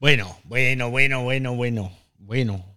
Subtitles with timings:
[0.00, 2.76] Bueno, bueno, bueno, bueno, bueno, bueno,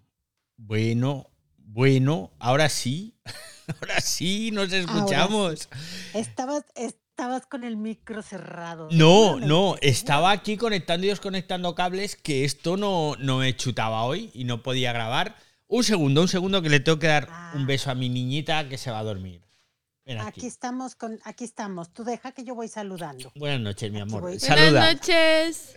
[0.57, 3.13] bueno, bueno, ahora sí,
[3.79, 5.69] ahora sí nos escuchamos.
[6.15, 8.89] Estabas, estabas con el micro cerrado.
[8.91, 14.31] No, no, estaba aquí conectando y desconectando cables que esto no, no me chutaba hoy
[14.33, 15.35] y no podía grabar.
[15.67, 17.65] Un segundo, un segundo que le tengo que dar un ah.
[17.67, 19.43] beso a mi niñita que se va a dormir.
[20.19, 20.47] aquí.
[20.47, 21.93] estamos con, aquí estamos.
[21.93, 23.31] Tú deja que yo voy saludando.
[23.35, 24.21] Buenas noches, mi amor.
[24.21, 25.75] Buenas noches.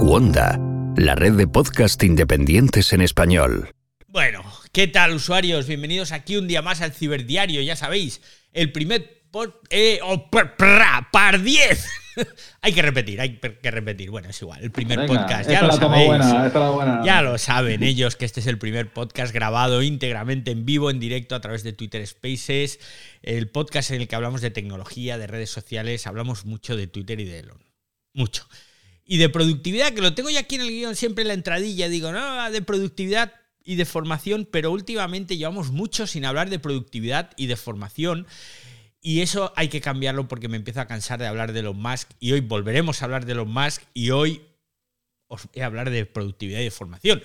[0.00, 0.58] Wanda,
[0.96, 3.70] la red de podcast independientes en español.
[4.08, 5.66] Bueno, ¿qué tal usuarios?
[5.66, 8.20] Bienvenidos aquí un día más al Ciberdiario, ya sabéis,
[8.52, 9.22] el primer
[9.70, 11.86] eh, oh, par 10.
[12.60, 14.10] hay que repetir, hay que repetir.
[14.10, 17.04] Bueno, es igual, el primer podcast, ya lo sabéis.
[17.04, 21.00] Ya lo saben ellos que este es el primer podcast grabado íntegramente en vivo, en
[21.00, 22.80] directo a través de Twitter Spaces,
[23.22, 27.20] el podcast en el que hablamos de tecnología, de redes sociales, hablamos mucho de Twitter
[27.20, 27.62] y de Elon.
[28.14, 28.46] Mucho
[29.04, 31.88] y de productividad, que lo tengo ya aquí en el guion siempre en la entradilla,
[31.88, 33.32] digo, no, de productividad
[33.64, 38.26] y de formación, pero últimamente llevamos mucho sin hablar de productividad y de formación.
[39.04, 42.08] Y eso hay que cambiarlo porque me empiezo a cansar de hablar de los Musk
[42.20, 44.42] y hoy volveremos a hablar de los Musk y hoy
[45.26, 47.20] os voy a hablar de productividad y de formación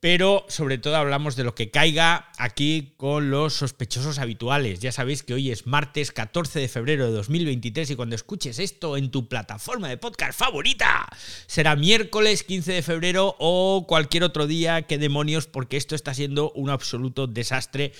[0.00, 4.78] pero sobre todo hablamos de lo que caiga aquí con los sospechosos habituales.
[4.78, 8.96] Ya sabéis que hoy es martes 14 de febrero de 2023 y cuando escuches esto
[8.96, 11.08] en tu plataforma de podcast favorita,
[11.48, 16.52] será miércoles 15 de febrero o cualquier otro día, qué demonios, porque esto está siendo
[16.52, 17.92] un absoluto desastre,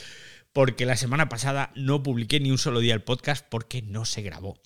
[0.53, 4.23] porque la semana pasada no publiqué ni un solo día el podcast porque no se
[4.23, 4.61] grabó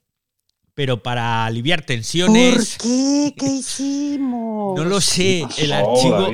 [0.75, 2.77] pero para aliviar tensiones.
[2.77, 3.35] ¿Por qué?
[3.37, 4.77] ¿Qué hicimos?
[4.77, 5.45] No lo sé.
[5.59, 6.29] El archivo,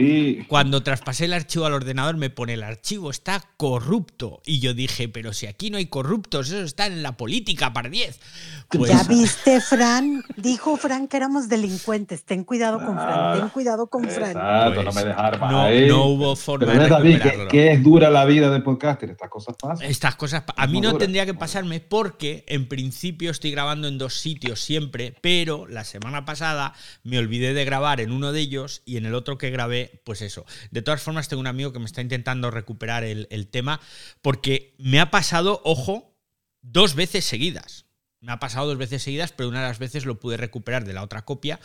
[0.47, 4.41] cuando traspasé el archivo al ordenador, me pone el archivo está corrupto.
[4.47, 7.91] Y yo dije, pero si aquí no hay corruptos, eso está en la política, par
[7.91, 8.20] 10.
[8.69, 8.91] Pues...
[8.91, 10.22] Ya viste, Fran.
[10.36, 12.25] Dijo Fran que éramos delincuentes.
[12.25, 13.41] Ten cuidado con Fran.
[13.41, 14.31] Ten cuidado con Fran.
[14.31, 17.20] Exacto, no me dejar no, no, hubo forma de David,
[17.50, 19.10] ¿qué, es dura la vida de podcaster?
[19.10, 19.87] Estas cosas pasan.
[19.87, 20.44] Estas cosas.
[20.56, 24.15] A mí no tendría que pasarme porque en principio estoy grabando en dos
[24.56, 29.06] siempre, pero la semana pasada me olvidé de grabar en uno de ellos y en
[29.06, 30.44] el otro que grabé, pues eso.
[30.71, 33.81] De todas formas, tengo un amigo que me está intentando recuperar el, tema
[34.22, 36.17] porque me ha pasado, ojo,
[36.61, 37.87] dos veces seguidas.
[38.21, 40.93] Me ha pasado dos veces seguidas, pero una de las veces lo pude recuperar de
[40.93, 41.61] la otra copia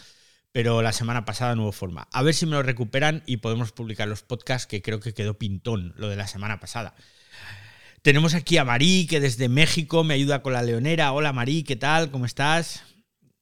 [0.53, 2.07] pero la semana pasada no hubo forma.
[2.11, 5.39] A ver si me lo recuperan y podemos publicar los podcasts, que creo que quedó
[5.39, 6.93] pintón lo de la semana pasada.
[8.03, 11.13] Tenemos aquí a Marí, que desde México me ayuda con la leonera.
[11.13, 12.11] Hola Marí, ¿qué tal?
[12.11, 12.83] ¿Cómo estás?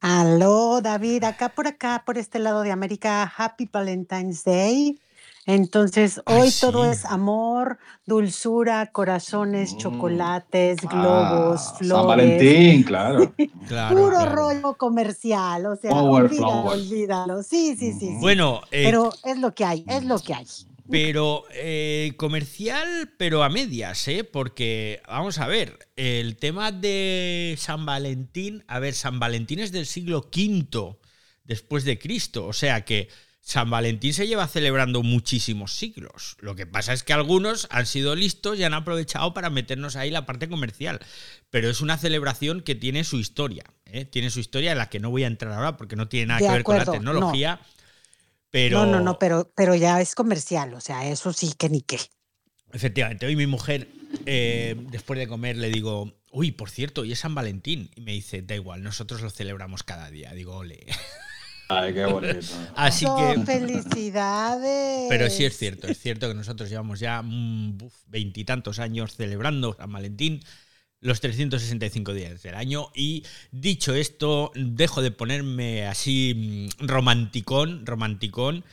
[0.02, 5.00] Aló, David, acá por acá, por este lado de América, Happy Valentine's Day.
[5.48, 9.78] Entonces, hoy todo es amor, dulzura, corazones, mm.
[9.78, 11.98] chocolates, globos, ah, flores.
[11.98, 13.34] San Valentín, claro.
[13.90, 17.42] Puro rollo comercial, o sea, olvídalo, olvídalo.
[17.42, 18.16] Sí, sí, sí.
[18.20, 20.46] Bueno, eh, pero es lo que hay, es lo que hay.
[20.91, 24.24] Pero eh, comercial, pero a medias, ¿eh?
[24.24, 29.85] Porque, vamos a ver, el tema de San Valentín, a ver, San Valentín es del
[29.85, 30.97] siglo V
[31.44, 33.09] después de Cristo, o sea que
[33.41, 36.38] San Valentín se lleva celebrando muchísimos siglos.
[36.40, 40.12] Lo que pasa es que algunos han sido listos y han aprovechado para meternos ahí
[40.12, 41.00] la parte comercial.
[41.50, 43.63] Pero es una celebración que tiene su historia.
[43.85, 44.06] ¿eh?
[44.06, 46.40] Tiene su historia en la que no voy a entrar ahora porque no tiene nada
[46.40, 47.59] que ver con la tecnología.
[47.59, 47.81] No,
[48.53, 52.00] no, no, pero, pero ya es comercial, o sea, eso sí que ni qué.
[52.73, 53.88] Efectivamente, hoy mi mujer,
[54.25, 57.91] eh, después de comer, le digo, uy, por cierto, hoy es San Valentín.
[57.95, 60.34] Y me dice, da igual, nosotros lo celebramos cada día.
[60.34, 60.85] Digo, ole.
[61.67, 62.39] Ay, qué bonito.
[62.75, 63.45] Así que.
[63.45, 65.07] ¡Felicidades!
[65.09, 69.91] Pero sí es cierto, es cierto que nosotros llevamos ya mm, veintitantos años celebrando San
[69.91, 70.41] Valentín
[71.01, 72.91] los 365 días del año.
[72.95, 78.63] Y dicho esto, dejo de ponerme así mm, romanticón, romanticón.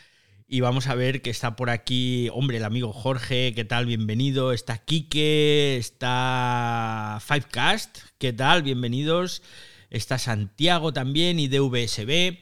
[0.46, 3.84] Y vamos a ver que está por aquí, hombre, el amigo Jorge, ¿qué tal?
[3.84, 4.52] Bienvenido.
[4.52, 8.62] Está Quique, está Fivecast, ¿qué tal?
[8.62, 9.42] Bienvenidos.
[9.90, 12.38] Está Santiago también y DVSB.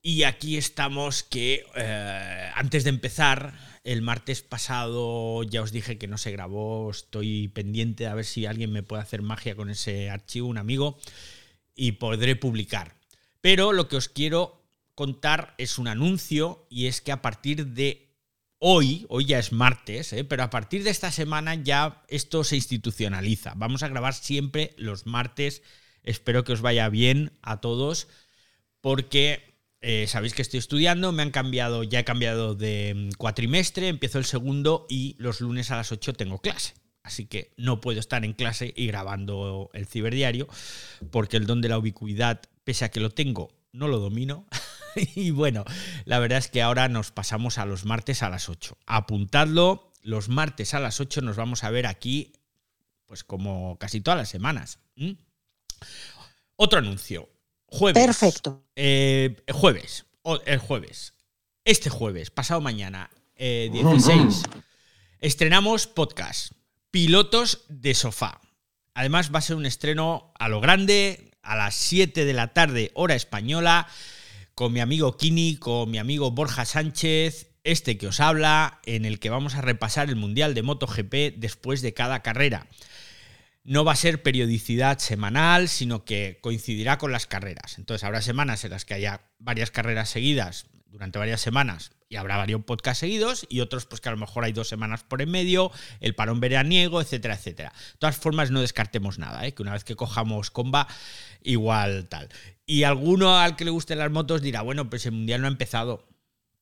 [0.00, 3.52] Y aquí estamos que eh, antes de empezar,
[3.88, 8.44] el martes pasado ya os dije que no se grabó, estoy pendiente a ver si
[8.44, 10.98] alguien me puede hacer magia con ese archivo, un amigo,
[11.74, 12.96] y podré publicar.
[13.40, 14.62] Pero lo que os quiero
[14.94, 18.14] contar es un anuncio y es que a partir de
[18.58, 20.22] hoy, hoy ya es martes, ¿eh?
[20.22, 23.54] pero a partir de esta semana ya esto se institucionaliza.
[23.56, 25.62] Vamos a grabar siempre los martes.
[26.02, 28.06] Espero que os vaya bien a todos
[28.82, 29.47] porque
[29.80, 34.18] eh, sabéis que estoy estudiando, me han cambiado, ya he cambiado de mm, cuatrimestre, empiezo
[34.18, 36.74] el segundo y los lunes a las 8 tengo clase.
[37.02, 40.48] así que no puedo estar en clase y grabando el ciberdiario,
[41.10, 44.46] porque el don de la ubicuidad, pese a que lo tengo, no lo domino.
[45.14, 45.64] y bueno,
[46.04, 48.76] la verdad es que ahora nos pasamos a los martes a las 8.
[48.86, 52.32] Apuntadlo, los martes a las 8 nos vamos a ver aquí,
[53.06, 54.80] pues como casi todas las semanas.
[56.56, 57.30] Otro anuncio.
[57.70, 58.04] Jueves.
[58.04, 58.64] Perfecto.
[58.76, 60.04] Eh, jueves.
[60.22, 61.14] o- el jueves.
[61.64, 64.42] Este jueves, pasado mañana, eh, 16.
[65.20, 66.52] Estrenamos podcast.
[66.90, 68.40] Pilotos de sofá.
[68.94, 72.90] Además, va a ser un estreno a lo grande, a las 7 de la tarde,
[72.94, 73.86] hora española,
[74.54, 79.20] con mi amigo Kini, con mi amigo Borja Sánchez, este que os habla, en el
[79.20, 82.66] que vamos a repasar el Mundial de MotoGP después de cada carrera.
[83.68, 87.76] No va a ser periodicidad semanal, sino que coincidirá con las carreras.
[87.76, 92.38] Entonces habrá semanas en las que haya varias carreras seguidas durante varias semanas y habrá
[92.38, 95.30] varios podcasts seguidos y otros pues que a lo mejor hay dos semanas por en
[95.30, 95.70] medio,
[96.00, 97.74] el parón veraniego, etcétera, etcétera.
[97.92, 99.52] De todas formas no descartemos nada, ¿eh?
[99.52, 100.88] que una vez que cojamos comba
[101.42, 102.30] igual tal.
[102.64, 105.50] Y alguno al que le gusten las motos dirá, bueno, pues el mundial no ha
[105.50, 106.08] empezado.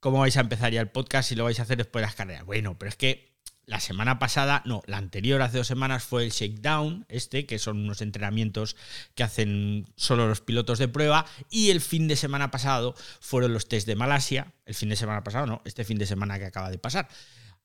[0.00, 2.16] ¿Cómo vais a empezar ya el podcast si lo vais a hacer después de las
[2.16, 2.44] carreras?
[2.44, 3.35] Bueno, pero es que
[3.66, 7.78] la semana pasada, no, la anterior, hace dos semanas, fue el shakedown, este, que son
[7.78, 8.76] unos entrenamientos
[9.16, 13.68] que hacen solo los pilotos de prueba, y el fin de semana pasado fueron los
[13.68, 16.70] test de Malasia, el fin de semana pasado, no, este fin de semana que acaba
[16.70, 17.08] de pasar,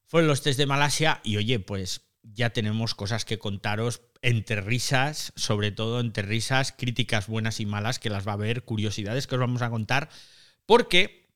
[0.07, 5.33] fueron los test de Malasia, y oye, pues ya tenemos cosas que contaros entre risas,
[5.35, 9.35] sobre todo entre risas, críticas buenas y malas, que las va a haber, curiosidades que
[9.35, 10.09] os vamos a contar,
[10.65, 11.29] porque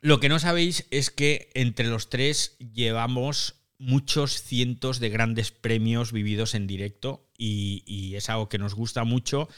[0.00, 6.12] lo que no sabéis es que entre los tres llevamos muchos cientos de grandes premios
[6.12, 9.48] vividos en directo y, y es algo que nos gusta mucho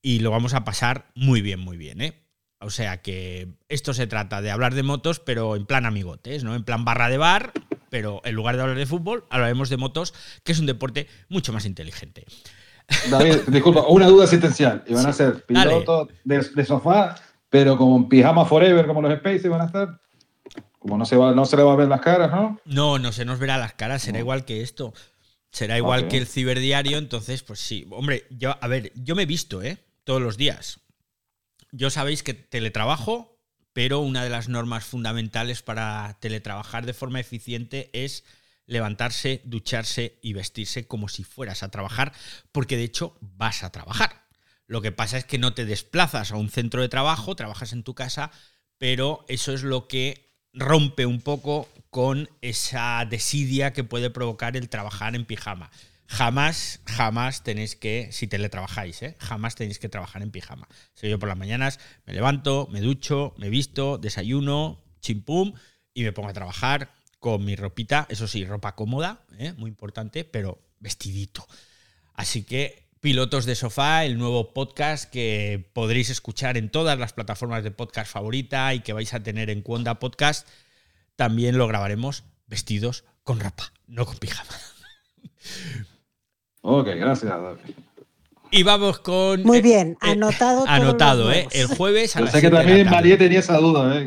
[0.00, 2.22] y lo vamos a pasar muy bien, muy bien, ¿eh?
[2.60, 6.54] O sea que esto se trata de hablar de motos, pero en plan amigotes, ¿no?
[6.54, 7.52] En plan barra de bar,
[7.88, 10.14] pero en lugar de hablar de fútbol, hablaremos de motos,
[10.44, 12.26] que es un deporte mucho más inteligente.
[13.10, 14.84] David, disculpa, una duda existencial.
[14.86, 17.16] ¿Y van a ser pilotos de, de sofá,
[17.48, 20.00] pero como en pijama forever, como los Space, van a estar?
[20.80, 22.58] Como no se, va, no se le va a ver las caras, ¿no?
[22.64, 24.20] No, no se nos verá las caras, será No.
[24.20, 24.92] igual que esto.
[25.52, 27.86] Será igual que el ciberdiario, entonces, pues sí.
[27.90, 29.78] Hombre, yo, a ver, yo me he visto, ¿eh?
[30.04, 30.80] Todos los días.
[31.70, 33.38] Yo sabéis que teletrabajo,
[33.72, 38.24] pero una de las normas fundamentales para teletrabajar de forma eficiente es
[38.66, 42.12] levantarse, ducharse y vestirse como si fueras a trabajar,
[42.52, 44.28] porque de hecho vas a trabajar.
[44.66, 47.82] Lo que pasa es que no te desplazas a un centro de trabajo, trabajas en
[47.82, 48.30] tu casa,
[48.78, 54.68] pero eso es lo que rompe un poco con esa desidia que puede provocar el
[54.68, 55.70] trabajar en pijama.
[56.06, 59.16] Jamás, jamás tenéis que, si teletrabajáis, ¿eh?
[59.20, 60.68] jamás tenéis que trabajar en pijama.
[60.94, 65.52] Si yo por las mañanas me levanto, me ducho, me visto, desayuno, chimpum,
[65.94, 69.52] y me pongo a trabajar con mi ropita, eso sí, ropa cómoda, ¿eh?
[69.56, 71.46] muy importante, pero vestidito.
[72.14, 77.64] Así que Pilotos de Sofá, el nuevo podcast que podréis escuchar en todas las plataformas
[77.64, 80.46] de podcast favorita y que vais a tener en Cuonda Podcast,
[81.16, 84.50] también lo grabaremos vestidos con ropa, no con pijama.
[86.60, 87.32] Ok, gracias.
[88.50, 89.42] Y vamos con...
[89.44, 90.64] Muy eh, bien, eh, anotado.
[90.64, 91.46] todos anotado, ¿eh?
[91.52, 92.90] El jueves a las sé que 7 de la también.
[92.90, 94.04] María tenía esa duda, ¿eh?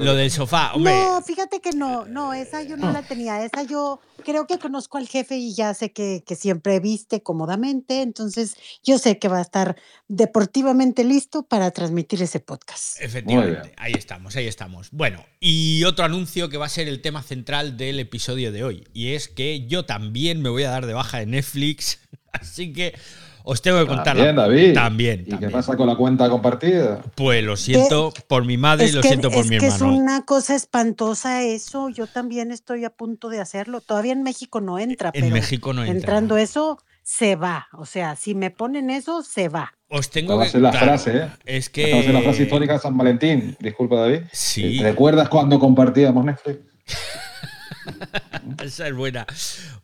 [0.00, 0.92] Lo del sofá, hombre.
[0.92, 3.44] No, fíjate que no, no, esa yo no la tenía.
[3.44, 8.02] Esa yo creo que conozco al jefe y ya sé que, que siempre viste cómodamente,
[8.02, 9.76] entonces yo sé que va a estar
[10.08, 13.00] deportivamente listo para transmitir ese podcast.
[13.00, 14.90] Efectivamente, ahí estamos, ahí estamos.
[14.92, 18.84] Bueno, y otro anuncio que va a ser el tema central del episodio de hoy,
[18.92, 21.98] y es que yo también me voy a dar de baja de Netflix,
[22.32, 22.94] así que
[23.44, 24.16] os tengo que contar.
[24.16, 24.74] la- También, David.
[24.74, 27.00] También, ¿Y qué pasa con la cuenta compartida?
[27.14, 29.66] Pues lo siento por mi madre y Es lo que, siento por es mi que
[29.68, 29.96] es hermano.
[29.96, 31.88] una cosa espantosa eso.
[31.88, 33.80] Yo también estoy a punto de hacerlo.
[33.80, 35.96] Todavía en México no entra, En pero México no entra.
[35.96, 37.66] entrando eso, se va.
[37.72, 39.72] O sea, si me ponen eso, se va.
[39.88, 41.28] Os tengo que la claro, frase, ¿eh?
[41.44, 43.56] Es la frase que histórica de San Valentín.
[43.60, 44.20] Disculpa, David.
[44.32, 46.58] sí, ¿Te recuerdas cuando compartíamos Netflix?
[48.64, 49.26] esa es buena.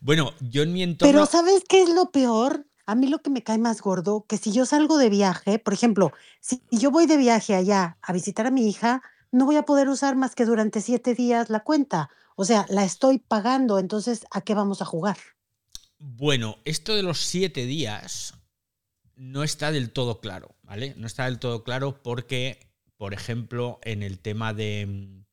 [0.01, 2.65] Bueno, yo en mi entorno Pero ¿sabes qué es lo peor?
[2.89, 5.75] A mí lo que me cae más gordo, que si yo salgo de viaje, por
[5.75, 9.61] ejemplo, si yo voy de viaje allá a visitar a mi hija, no voy a
[9.61, 12.09] poder usar más que durante siete días la cuenta.
[12.35, 15.17] O sea, la estoy pagando, entonces, ¿a qué vamos a jugar?
[15.99, 18.33] Bueno, esto de los siete días
[19.15, 20.95] no está del todo claro, ¿vale?
[20.97, 25.27] No está del todo claro porque, por ejemplo, en el tema de...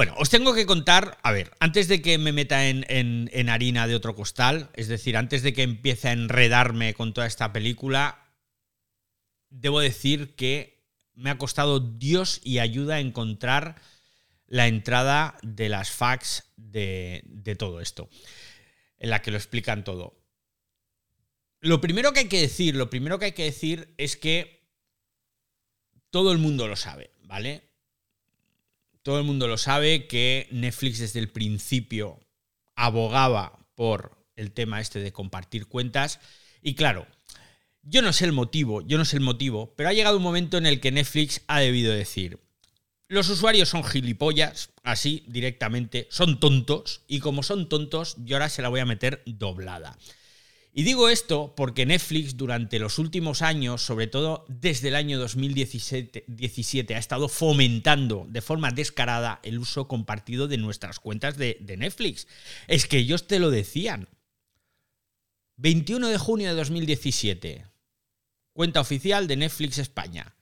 [0.00, 3.94] Bueno, os tengo que contar, a ver, antes de que me meta en, harina de
[3.94, 8.32] otro costal, es decir, antes de que empiece a enredarme con toda esta película,
[9.50, 13.78] debo decir que me ha costado Dios y ayuda encontrar
[14.46, 18.08] la entrada de las fax de, de todo esto.
[18.96, 20.18] en la que lo explican todo.
[21.60, 24.66] Lo primero que hay que decir, lo primero que hay que decir es que
[26.08, 27.69] todo el mundo lo sabe, ¿vale?
[29.02, 32.20] Todo el mundo lo sabe que Netflix desde el principio
[32.76, 36.20] abogaba por el tema este de compartir cuentas.
[36.62, 37.06] Y claro,
[37.82, 40.58] yo no sé el motivo, yo no sé el motivo, pero ha llegado un momento
[40.58, 42.38] en el que Netflix ha debido decir,
[43.08, 48.62] los usuarios son gilipollas, así directamente, son tontos, y como son tontos, yo ahora se
[48.62, 49.98] la voy a meter doblada.
[50.72, 56.94] Y digo esto porque Netflix durante los últimos años, sobre todo desde el año 2017,
[56.94, 62.28] ha estado fomentando de forma descarada el uso compartido de nuestras cuentas de, de, Netflix.
[62.68, 64.08] Es que ellos te lo decían.
[65.56, 67.66] 21 de junio de 2017,
[68.52, 70.36] cuenta oficial de Netflix España.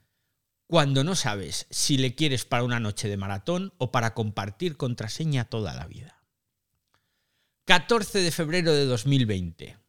[0.67, 5.47] Cuando no sabes si le quieres para una noche de maratón o para compartir contraseña
[5.47, 6.23] toda la vida.
[7.65, 9.88] 14 de febrero de 2020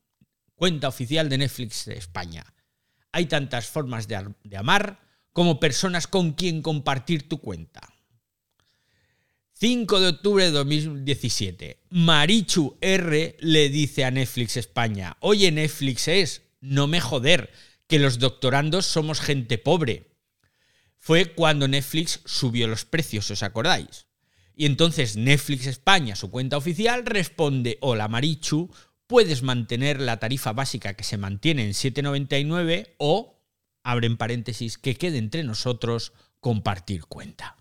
[0.59, 2.45] cuenta oficial de Netflix de España.
[3.13, 4.99] Hay tantas formas de, de, amar
[5.31, 7.81] como personas con quien compartir tu cuenta.
[9.53, 11.85] 5 de octubre de 2017.
[11.91, 17.51] Marichu R le dice a Netflix España, oye Netflix es, no me joder,
[17.87, 20.11] que los doctorandos somos gente pobre.
[20.97, 24.07] Fue cuando Netflix subió los precios, ¿os acordáis?
[24.55, 28.69] Y entonces Netflix España, su cuenta oficial, responde, hola Marichu,
[29.09, 33.41] puedes mantener la tarifa básica que se mantiene en 7,99 o,
[33.81, 37.57] abren paréntesis, que quede entre nosotros compartir cuenta.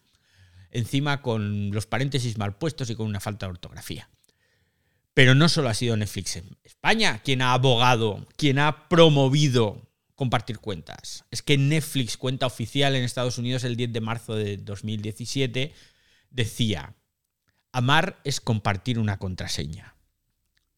[0.71, 4.11] Encima con los paréntesis mal puestos y con una falta de ortografía.
[5.14, 10.59] Pero no solo ha sido Netflix en España quien ha abogado, quien ha promovido compartir
[10.59, 11.25] cuentas.
[11.31, 15.73] Es que Netflix, cuenta oficial en Estados Unidos el 10 de marzo de 2017,
[16.28, 16.95] decía,
[17.73, 19.95] amar es compartir una contraseña.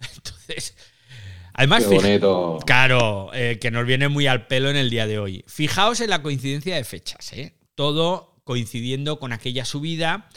[0.17, 0.77] Entonces,
[1.53, 1.85] además,
[2.67, 5.45] claro, eh, que nos viene muy al pelo en el día de hoy.
[5.47, 7.55] Fijaos en la coincidencia de fechas, ¿eh?
[7.75, 10.29] todo coincidiendo con aquella subida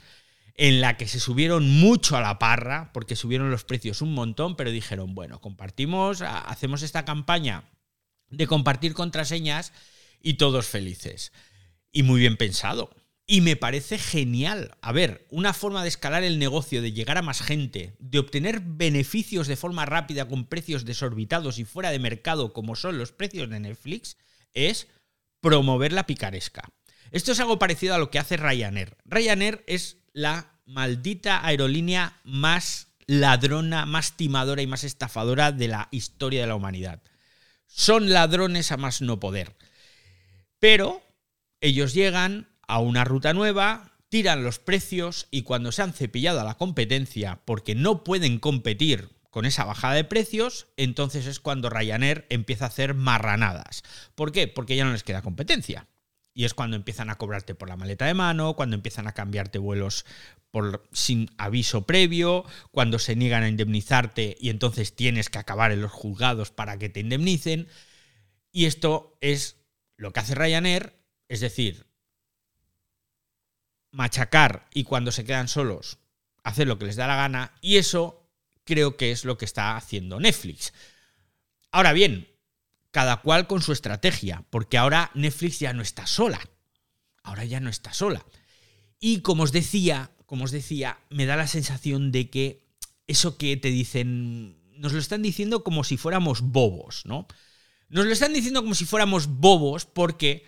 [0.55, 4.55] en la que se subieron mucho a la parra, porque subieron los precios un montón,
[4.55, 7.63] pero dijeron, bueno, compartimos, hacemos esta campaña
[8.29, 9.74] de compartir contraseñas
[10.22, 11.32] y todos felices.
[11.91, 12.91] Y muy bien pensado.
[13.25, 14.77] Y me parece genial.
[14.82, 18.62] A ver, una forma de escalar el negocio, de llegar a más gente, de obtener
[18.62, 23.50] beneficios de forma rápida con precios desorbitados y fuera de mercado como son los precios
[23.50, 24.18] de Netflix,
[24.53, 24.88] es
[25.39, 26.70] promover la picaresca.
[27.12, 28.98] Esto es algo parecido a lo que hace Ryanair.
[29.06, 36.42] Ryanair es la maldita aerolínea más ladrona, más timadora y más estafadora de la historia
[36.42, 37.01] de la humanidad.
[37.68, 39.56] Son ladrones a más no poder.
[40.60, 41.01] Pero
[41.60, 46.43] ellos llegan, a una ruta nueva, tiran los precios y cuando se han cepillado a
[46.43, 52.27] la competencia porque no pueden competir con esa bajada de precios, entonces es cuando Ryanair
[52.29, 53.82] empieza a hacer marranadas.
[54.13, 54.48] ¿Por qué?
[54.48, 55.88] Porque ya no les queda competencia.
[56.36, 59.58] Y es cuando empiezan a cobrarte por la maleta de mano, cuando empiezan a cambiarte
[59.58, 60.05] vuelos
[60.51, 65.82] por, sin aviso previo, cuando se niegan a indemnizarte y entonces tienes que acabar en
[65.82, 67.67] los juzgados para que te indemnicen.
[68.51, 69.58] Y esto es
[69.98, 70.93] lo que hace Ryanair,
[71.27, 71.88] es decir,
[73.93, 76.00] machacar y cuando se quedan solos
[76.43, 78.29] hacer lo que les da la gana y eso
[78.65, 80.73] creo que es lo que está haciendo Netflix.
[81.71, 82.27] Ahora bien,
[82.91, 86.39] cada cual con su estrategia, porque ahora Netflix ya no está sola.
[87.23, 88.25] Ahora ya no está sola.
[89.00, 92.67] Y como os decía, como os decía, me da la sensación de que
[93.07, 97.27] eso que te dicen, nos lo están diciendo como si fuéramos bobos, ¿no?
[97.89, 100.45] Nos lo están diciendo como si fuéramos bobos porque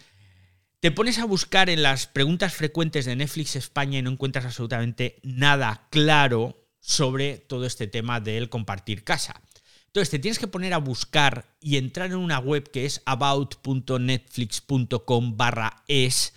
[0.86, 5.20] te pones a buscar en las preguntas frecuentes de Netflix España y no encuentras absolutamente
[5.24, 9.42] nada claro sobre todo este tema del compartir casa.
[9.88, 15.36] Entonces te tienes que poner a buscar y entrar en una web que es about.netflix.com
[15.36, 16.36] barra es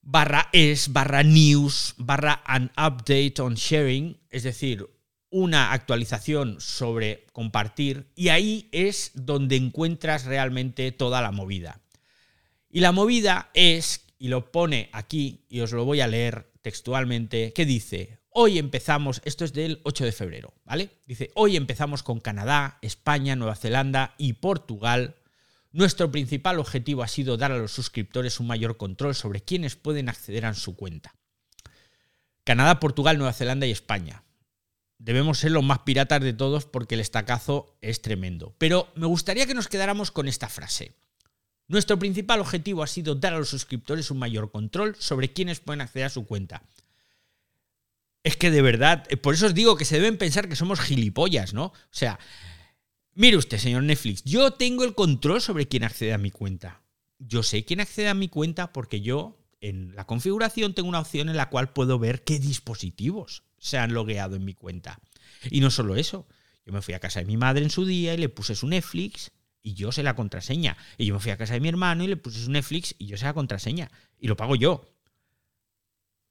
[0.00, 4.88] barra es barra news barra an update on sharing, es decir,
[5.28, 11.82] una actualización sobre compartir y ahí es donde encuentras realmente toda la movida.
[12.70, 17.52] Y la movida es, y lo pone aquí, y os lo voy a leer textualmente,
[17.52, 20.90] que dice, hoy empezamos, esto es del 8 de febrero, ¿vale?
[21.04, 25.16] Dice, hoy empezamos con Canadá, España, Nueva Zelanda y Portugal.
[25.72, 30.08] Nuestro principal objetivo ha sido dar a los suscriptores un mayor control sobre quiénes pueden
[30.08, 31.16] acceder a su cuenta.
[32.44, 34.22] Canadá, Portugal, Nueva Zelanda y España.
[34.98, 38.54] Debemos ser los más piratas de todos porque el estacazo es tremendo.
[38.58, 40.92] Pero me gustaría que nos quedáramos con esta frase.
[41.70, 45.80] Nuestro principal objetivo ha sido dar a los suscriptores un mayor control sobre quiénes pueden
[45.80, 46.64] acceder a su cuenta.
[48.24, 50.80] Es que de verdad, eh, por eso os digo que se deben pensar que somos
[50.80, 51.66] gilipollas, ¿no?
[51.66, 52.18] O sea,
[53.14, 56.82] mire usted, señor Netflix, yo tengo el control sobre quién accede a mi cuenta.
[57.20, 61.28] Yo sé quién accede a mi cuenta porque yo en la configuración tengo una opción
[61.28, 64.98] en la cual puedo ver qué dispositivos se han logueado en mi cuenta.
[65.48, 66.26] Y no solo eso,
[66.66, 68.66] yo me fui a casa de mi madre en su día y le puse su
[68.66, 69.30] Netflix
[69.62, 70.76] y yo sé la contraseña.
[70.98, 73.06] Y yo me fui a casa de mi hermano y le puse su Netflix y
[73.06, 73.90] yo sé la contraseña.
[74.18, 74.84] Y lo pago yo.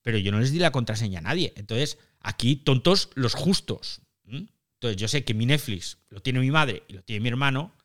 [0.01, 1.53] Pero yo no les di la contraseña a nadie.
[1.55, 4.01] Entonces, aquí tontos los justos.
[4.25, 7.75] Entonces, yo sé que mi Netflix lo tiene mi madre y lo tiene mi hermano,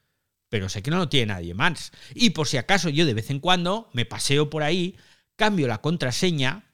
[0.48, 1.90] pero sé que no lo tiene nadie más.
[2.14, 4.96] Y por si acaso yo de vez en cuando me paseo por ahí,
[5.36, 6.73] cambio la contraseña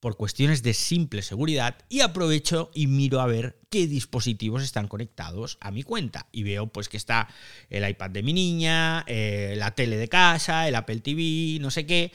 [0.00, 5.58] por cuestiones de simple seguridad y aprovecho y miro a ver qué dispositivos están conectados
[5.60, 6.28] a mi cuenta.
[6.32, 7.28] Y veo pues que está
[7.68, 11.86] el iPad de mi niña, eh, la tele de casa, el Apple TV, no sé
[11.86, 12.12] qué,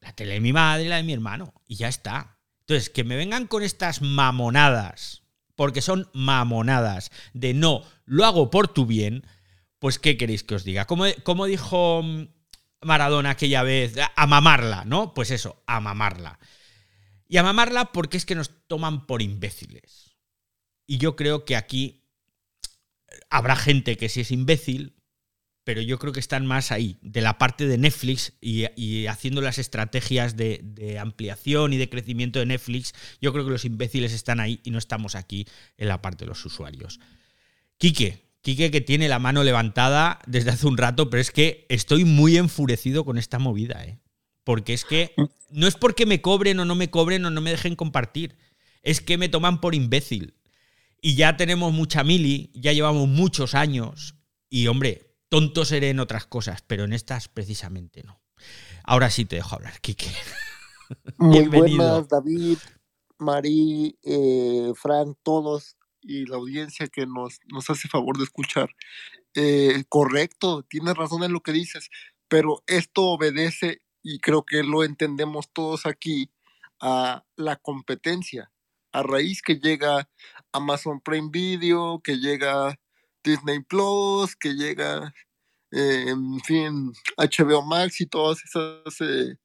[0.00, 1.52] la tele de mi madre, la de mi hermano.
[1.66, 2.38] Y ya está.
[2.60, 5.22] Entonces, que me vengan con estas mamonadas,
[5.56, 9.26] porque son mamonadas, de no, lo hago por tu bien,
[9.78, 10.86] pues ¿qué queréis que os diga?
[10.86, 12.02] Como, como dijo
[12.82, 15.14] Maradona aquella vez, a mamarla, ¿no?
[15.14, 16.38] Pues eso, a mamarla.
[17.28, 20.16] Y a mamarla porque es que nos toman por imbéciles.
[20.86, 22.08] Y yo creo que aquí
[23.30, 24.96] habrá gente que sí es imbécil,
[25.64, 29.58] pero yo creo que están más ahí, de la parte de Netflix y, haciendo las
[29.58, 32.94] estrategias de, de, ampliación y de crecimiento de Netflix.
[33.20, 36.30] Yo creo que los imbéciles están ahí y no estamos aquí en la parte de
[36.30, 36.98] los usuarios.
[37.76, 42.04] Quique, Quique que tiene la mano levantada desde hace un rato, pero es que estoy
[42.04, 43.98] muy enfurecido con esta movida, ¿eh?
[44.48, 45.14] Porque es que
[45.50, 48.38] no es porque me cobren o no me cobren o no me dejen compartir.
[48.80, 50.38] Es que me toman por imbécil.
[51.02, 54.14] Y ya tenemos mucha mili, ya llevamos muchos años.
[54.48, 58.22] Y hombre, tonto seré en otras cosas, pero en estas precisamente no.
[58.84, 60.06] Ahora sí te dejo hablar, Kike.
[61.18, 62.56] Muy buenas, David,
[63.18, 68.70] Mari, eh, Frank, todos y la audiencia que nos, nos hace favor de escuchar.
[69.34, 71.90] Eh, correcto, tienes razón en lo que dices,
[72.28, 76.30] pero esto obedece y creo que lo entendemos todos aquí,
[76.80, 78.50] a la competencia.
[78.92, 80.08] A raíz que llega
[80.52, 82.78] Amazon Prime Video, que llega
[83.22, 85.12] Disney Plus, que llega,
[85.72, 89.36] eh, en fin, HBO Max y todas esas eh,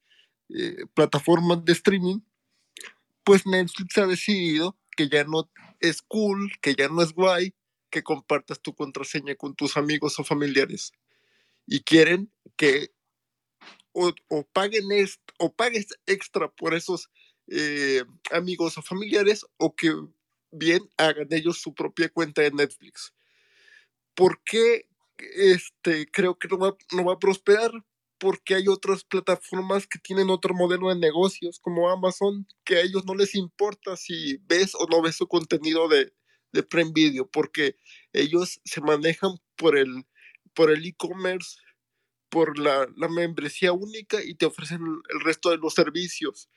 [0.50, 2.20] eh, plataformas de streaming,
[3.24, 5.50] pues Netflix ha decidido que ya no
[5.80, 7.54] es cool, que ya no es guay
[7.90, 10.94] que compartas tu contraseña con tus amigos o familiares.
[11.68, 12.92] Y quieren que
[13.94, 14.86] o, paguen
[15.40, 17.10] o pagues extra por esos
[17.48, 19.94] eh, amigos o familiares o que
[20.52, 23.14] bien hagan ellos su propia cuenta de Netflix.
[24.16, 27.72] ¿Por qué este, creo que no va, no va a prosperar?
[28.20, 33.04] Porque hay otras plataformas que tienen otro modelo de negocios, como Amazon, que a ellos
[33.06, 36.14] no les importa si ves o no ves su contenido de,
[36.54, 36.64] de
[37.32, 37.76] porque
[38.14, 40.06] ellos se manejan por el
[40.54, 41.58] por el e-commerce
[42.34, 46.50] por la, membresía única y te ofrecen el resto de los servicios.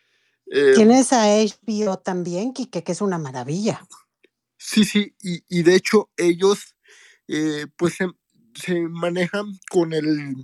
[0.50, 3.86] Eh, Tienes a HBO también, Kike, que es una maravilla.
[4.56, 6.74] Sí, sí, y, de hecho ellos
[7.28, 7.98] eh, pues
[8.54, 10.34] se, manejan con el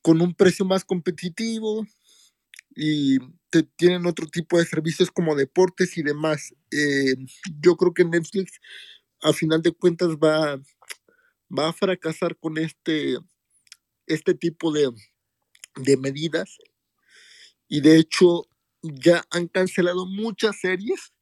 [0.00, 1.86] con un precio más competitivo
[2.74, 3.18] y
[3.50, 6.54] te, tienen otro tipo de servicios como deportes y demás.
[6.70, 7.14] Eh,
[7.60, 8.58] yo creo que Netflix
[9.20, 10.60] a final de cuentas va,
[11.56, 13.18] va a fracasar con este
[14.06, 14.90] este tipo de,
[15.98, 16.58] medidas.
[17.68, 18.46] Y de hecho
[18.82, 21.12] ya han cancelado muchas series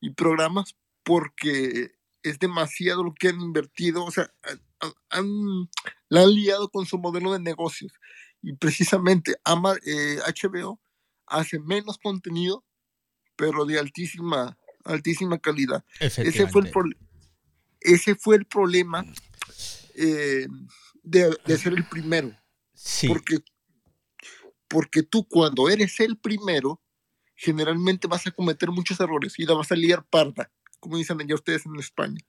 [0.00, 4.34] y programas porque es demasiado lo que han invertido, o sea,
[5.10, 5.70] han,
[6.08, 7.92] la han liado con su modelo de negocios.
[8.42, 10.88] Y precisamente ama, HBO eh,
[11.26, 12.64] hace menos contenido
[13.36, 15.84] pero de altísima altísima calidad.
[16.00, 16.96] Ese fue el,
[17.80, 19.04] ese fue el problema
[19.94, 20.46] eh,
[21.06, 22.36] de, ser el primero.
[23.08, 23.38] Porque,
[24.68, 26.82] porque tú cuando eres el primero,
[27.34, 31.34] generalmente vas a cometer muchos errores y la vas a liar parda, como dicen ya
[31.34, 32.20] ustedes en España.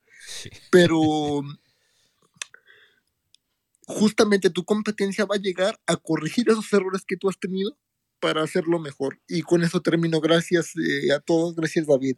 [0.71, 1.41] Pero
[3.87, 7.77] justamente tu competencia va a llegar a corregir esos errores que tú has tenido
[8.19, 9.19] para hacerlo mejor.
[9.27, 10.19] Y con eso termino.
[10.19, 11.55] Gracias eh, a todos.
[11.55, 12.17] Gracias, David.